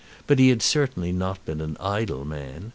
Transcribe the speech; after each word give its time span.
But 0.25 0.39
he 0.39 0.49
had 0.49 0.63
certainly 0.63 1.11
not 1.11 1.45
been 1.45 1.61
an 1.61 1.77
idle 1.79 2.25
man. 2.25 2.69